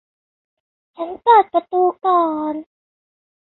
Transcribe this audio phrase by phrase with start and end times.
[0.95, 2.55] ฉันเปิดประตูก่อน